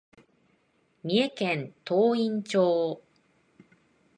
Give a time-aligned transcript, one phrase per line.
[1.03, 3.03] 三重県東員町